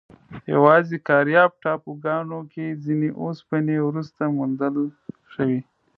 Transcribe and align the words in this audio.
یواځې 0.53 0.95
کارایب 1.07 1.51
ټاپوګانو 1.63 2.39
کې 2.51 2.77
ځینې 2.83 3.09
اوسپنې 3.21 3.77
وروسته 3.87 4.23
موندل 4.37 4.75
شوې. 5.33 5.59